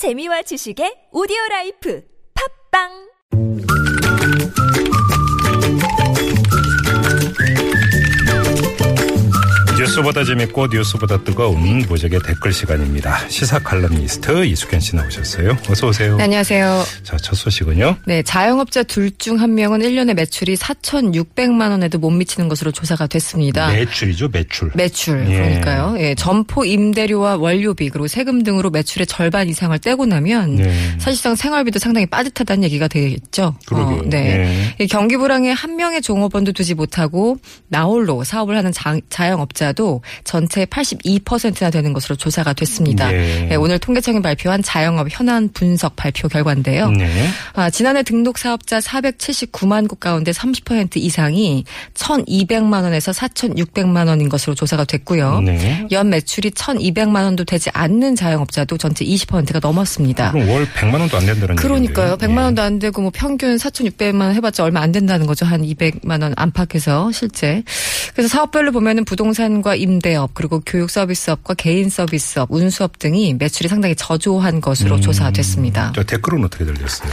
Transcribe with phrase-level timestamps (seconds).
[0.00, 2.00] 재미와 지식의 오디오 라이프.
[2.32, 3.09] 팟빵
[9.80, 13.26] 뉴스보다 재밌고 뉴스보다 뜨거운 무적의 댓글 시간입니다.
[13.28, 15.56] 시사 칼럼니스트 이수ken 씨 나오셨어요.
[15.70, 16.18] 어서 오세요.
[16.18, 16.84] 네, 안녕하세요.
[17.02, 17.96] 자, 첫 소식은요.
[18.04, 23.68] 네, 자영업자 둘 중 한 명은 1년에 매출이 4,600만 원에도 못 미치는 것으로 조사가 됐습니다.
[23.68, 24.70] 매출이죠, 매출.
[24.74, 25.34] 매출 예.
[25.34, 25.96] 그러니까요.
[25.98, 30.94] 예, 점포 임대료와 원료비 그리고 세금 등으로 매출의 절반 이상을 떼고 나면 네.
[30.98, 33.54] 사실상 생활비도 상당히 빠듯하다는 얘기가 되겠죠.
[33.66, 34.02] 그러게요.
[34.10, 34.74] 네.
[34.78, 40.64] 이 경기 불황에 한 명의 종업원도 두지 못하고 나홀로 사업을 하는 자, 자영업자 도 전체
[40.64, 43.12] 82%나 되는 것으로 조사가 됐습니다.
[43.12, 43.48] 예.
[43.52, 46.90] 예, 오늘 통계청이 발표한 자영업 현안 분석 발표 결과인데요.
[46.90, 47.28] 네.
[47.54, 51.64] 아, 지난해 등록 사업자 479만 곳 가운데 30% 이상이
[51.94, 55.40] 1,200만 원에서 4,600만 원인 것으로 조사가 됐고요.
[55.40, 55.86] 네.
[55.92, 60.32] 연 매출이 1,200만 원도 되지 않는 자영업자도 전체 20%가 넘었습니다.
[60.32, 62.12] 그럼 월 100만 원도 안 된다는 그러니까요.
[62.12, 62.34] 얘기인데요.
[62.34, 62.44] 100만 예.
[62.44, 65.46] 원도 안 되고 뭐 평균 4,600만 원 해봤자 얼마 안 된다는 거죠.
[65.46, 67.62] 한 200만 원 안팎에서 실제.
[68.14, 73.94] 그래서 사업별로 보면은 부동산 과 임대업 그리고 교육 서비스업과 개인 서비스업, 운수업 등이 매출이 상당히
[73.94, 75.00] 저조한 것으로 음.
[75.00, 75.92] 조사됐습니다.
[75.94, 77.10] 저 댓글은 어떻게 들렸어요?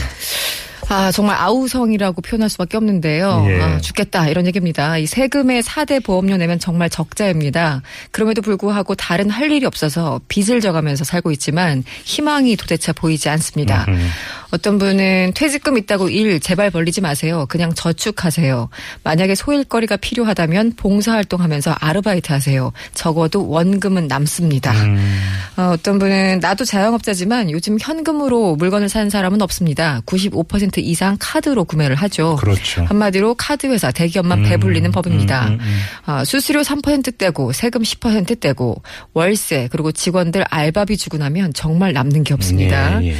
[0.88, 3.44] 아, 정말 아우성이라고 표현할 수밖에 없는데요.
[3.48, 3.60] 예.
[3.60, 4.28] 아, 죽겠다.
[4.28, 4.96] 이런 얘기입니다.
[4.96, 7.82] 이 세금의 4대 보험료 내면 정말 적자입니다.
[8.10, 13.84] 그럼에도 불구하고 다른 할 일이 없어서 빚을 져가면서 살고 있지만 희망이 도대체 보이지 않습니다.
[13.88, 14.08] 음.
[14.50, 17.44] 어떤 분은 퇴직금 있다고 일 제발 벌리지 마세요.
[17.48, 18.70] 그냥 저축하세요.
[19.04, 22.72] 만약에 소일거리가 필요하다면 봉사활동하면서 아르바이트 하세요.
[22.94, 24.72] 적어도 원금은 남습니다.
[24.72, 25.20] 음.
[25.56, 30.00] 어, 어떤 분은 나도 자영업자지만 요즘 현금으로 물건을 사는 사람은 없습니다.
[30.06, 32.36] 95% 이상 카드로 구매를 하죠.
[32.36, 32.84] 그렇죠.
[32.84, 35.48] 한마디로 카드 회사 대기업만 배불리는 법입니다.
[35.48, 35.80] 음, 음, 음.
[36.06, 38.82] 아, 수수료 3% 떼고 세금 10% 떼고
[39.14, 43.02] 월세 그리고 직원들 알바비 주고 나면 정말 남는 게 없습니다.
[43.02, 43.14] 예, 예.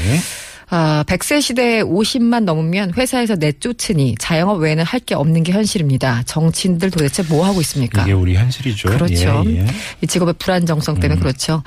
[0.70, 6.24] 아, 100세 시대에 50만 넘으면 회사에서 내쫓으니 자영업 외에는 할 게 없는 게 현실입니다.
[6.26, 8.02] 정치인들 도대체 뭐 하고 있습니까?
[8.02, 8.90] 이게 우리 현실이죠.
[8.90, 9.44] 그렇죠.
[9.46, 9.66] 예, 예.
[10.02, 11.22] 이 직업의 불안정성 때문에 음.
[11.22, 11.62] 그렇죠.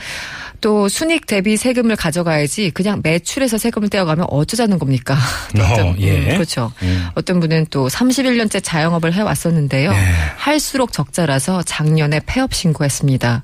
[0.62, 5.16] 또 순익 대비 세금을 가져가야지 그냥 매출에서 세금을 떼어가면 어쩌자는 겁니까?
[5.60, 6.34] 어, 예.
[6.34, 6.72] 그렇죠.
[6.84, 7.08] 음.
[7.16, 9.92] 어떤 분은 또 31년째 자영업을 해왔었는데요.
[9.92, 9.98] 예.
[10.38, 13.44] 할수록 적자라서 작년에 폐업 신고했습니다.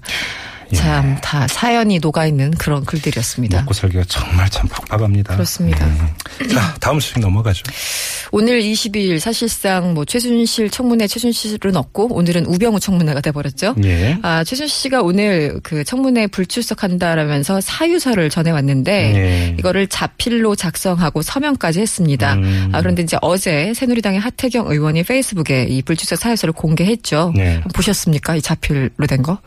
[0.72, 0.76] 예.
[0.76, 3.60] 참다 사연이 녹아있는 그런 글들이었습니다.
[3.60, 5.34] 먹고 살기가 정말 참 팍팍합니다.
[5.34, 5.86] 그렇습니다.
[5.86, 6.48] 음.
[6.50, 7.64] 자, 다음 소식 넘어가죠.
[8.32, 13.76] 오늘 22일 사실상 뭐 최순실 청문회 최순실은 없고 오늘은 우병우 청문회가 돼버렸죠.
[13.84, 14.18] 예.
[14.22, 19.56] 아, 최순실 씨가 오늘 그 청문회 불출석한다라면서 사유서를 전해왔는데 예.
[19.60, 22.34] 이거를 자필로 작성하고 서명까지 했습니다.
[22.36, 22.70] 음.
[22.74, 27.34] 아, 그런데 이제 어제 새누리당의 하태경 의원이 페이스북에 이 불출석 사유서를 공개했죠.
[27.36, 27.62] 네.
[27.74, 28.36] 보셨습니까?
[28.36, 29.40] 이 자필로 된 거?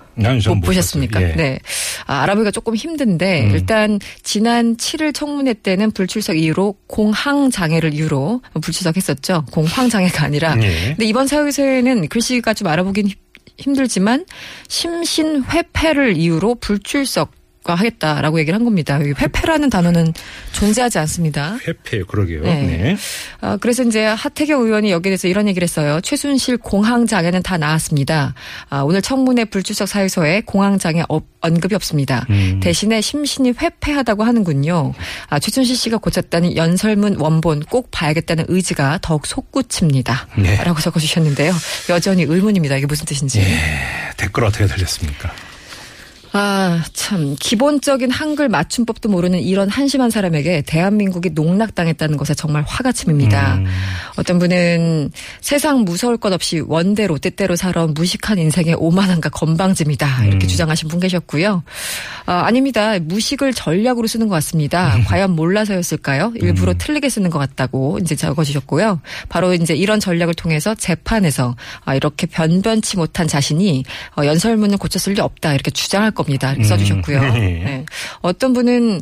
[0.46, 1.09] 못 보셨습니까?
[1.12, 1.30] 봤어요.
[1.30, 1.34] 예.
[1.34, 1.58] 네.
[2.06, 3.50] 아, 알아보기가 조금 힘든데 음.
[3.52, 9.46] 일단 지난 7일 청문회 때는 불출석 이유로 공황 장애를 이유로 불출석했었죠.
[9.52, 10.56] 공황 장애가 아니라.
[10.62, 10.88] 예.
[10.88, 13.16] 근데 이번 사유서에는 글씨가 좀 알아보긴 힘-
[13.58, 14.24] 힘들지만
[14.68, 17.32] 심신회패를 이유로 불출석
[17.64, 18.98] 하겠다라고 얘기를 한 겁니다.
[19.00, 20.12] 여기 회패라는 단어는
[20.52, 21.58] 존재하지 않습니다.
[21.66, 22.42] 회패 그러게요.
[22.42, 22.62] 네.
[22.62, 22.96] 네.
[23.40, 26.00] 아, 그래서 이제 하태경 의원이 여기에 대해서 이런 얘기를 했어요.
[26.00, 28.34] 최순실 공황 장애는 다 나았습니다.
[28.70, 32.26] 아, 오늘 청문회 불출석 사유서에 공황 장애 업- 언급이 없습니다.
[32.30, 32.60] 음.
[32.62, 34.92] 대신에 심신이 회폐하다고 하는군요.
[35.28, 40.28] 아, 최순실 씨가 고쳤다는 연설문 원본 꼭 봐야겠다는 의지가 더욱 솟구칩니다.
[40.38, 40.56] 네.
[40.64, 41.52] 라고 적어주셨는데요.
[41.90, 42.76] 여전히 의문입니다.
[42.76, 43.40] 이게 무슨 뜻인지.
[43.40, 43.58] 예.
[44.16, 45.32] 댓글 어떻게 들렸습니까?
[46.32, 47.34] 아, 참.
[47.40, 53.56] 기본적인 한글 맞춤법도 모르는 이런 한심한 사람에게 대한민국이 농락당했다는 것에 정말 화가 치밉니다.
[53.56, 53.66] 음.
[54.16, 60.26] 어떤 분은 세상 무서울 것 없이 원대로 뜻대로 살아온 무식한 인생의 오만함과 건방짐이다.
[60.26, 60.48] 이렇게 음.
[60.48, 61.64] 주장하신 분 계셨고요.
[62.26, 62.98] 아, 아닙니다.
[63.00, 64.94] 무식을 전략으로 쓰는 것 같습니다.
[64.96, 65.04] 음.
[65.04, 66.34] 과연 몰라서였을까요?
[66.36, 69.00] 일부러 틀리게 쓰는 것 같다고 이제 적어주셨고요.
[69.28, 73.84] 바로 이제 이런 전략을 통해서 재판에서 아, 이렇게 변변치 못한 자신이
[74.16, 75.54] 어, 연설문을 고쳤을 리 없다.
[75.54, 76.50] 이렇게 주장할 겁니다.
[76.50, 76.68] 이렇게 음.
[76.68, 77.20] 써주셨고요.
[77.20, 77.30] 네.
[77.38, 77.86] 네.
[78.20, 79.00] 어떤 분은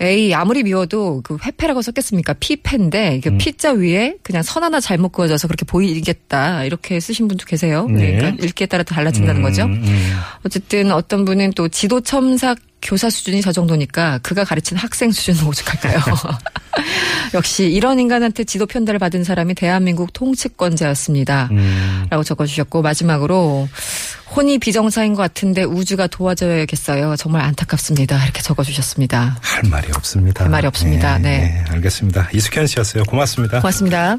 [0.00, 2.34] 에이 아무리 미워도 그 회패라고 썼겠습니까?
[2.34, 3.38] 피패인데 이게 음.
[3.38, 7.86] 피자 위에 그냥 선 하나 잘못 그어져서 그렇게 보이겠다 이렇게 쓰신 분도 계세요.
[7.88, 8.16] 네.
[8.16, 9.64] 그러니까 읽기에 따라 달라진다는 음, 거죠.
[9.64, 10.16] 음.
[10.46, 15.98] 어쨌든 어떤 분은 또 지도 첨삭 교사 수준이 저 정도니까 그가 가르친 학생 수준은 오죽할까요?
[17.34, 21.48] 역시 이런 인간한테 지도 편달을 받은 사람이 대한민국 통치권자였습니다.
[21.50, 22.06] 음.
[22.10, 23.68] 라고 적어주셨고 마지막으로
[24.34, 27.16] 혼이 비정상인 것 같은데 우주가 도와줘야겠어요.
[27.16, 28.22] 정말 안타깝습니다.
[28.24, 29.38] 이렇게 적어주셨습니다.
[29.40, 30.44] 할 말이 없습니다.
[30.44, 31.18] 할 말이 없습니다.
[31.18, 31.64] 네.
[31.68, 32.28] 알겠습니다.
[32.32, 33.04] 이숙현 씨였어요.
[33.04, 33.60] 고맙습니다.
[33.60, 34.18] 고맙습니다.